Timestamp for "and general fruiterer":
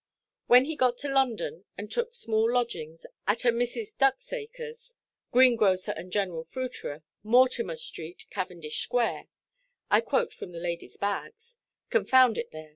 5.91-7.03